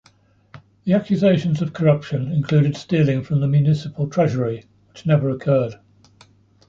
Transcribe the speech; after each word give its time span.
The 0.83 0.93
accusations 0.93 1.61
of 1.61 1.73
corruption 1.73 2.31
included 2.31 2.75
stealing 2.75 3.21
from 3.21 3.39
the 3.39 3.47
municipal 3.47 4.09
treasury, 4.09 4.65
which 4.89 5.05
never 5.05 5.29
occurred. 5.29 5.75